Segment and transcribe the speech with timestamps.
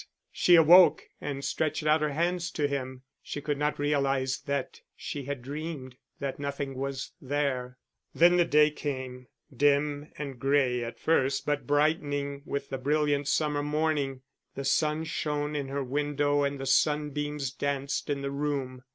[0.31, 5.25] She awoke and stretched out her hands to him; she could not realise that she
[5.25, 7.77] had dreamed, that nothing was there.
[8.15, 13.61] Then the day came, dim and gray at first, but brightening with the brilliant summer
[13.61, 14.23] morning;
[14.55, 18.81] the sun shone in her window, and the sunbeams danced in the room.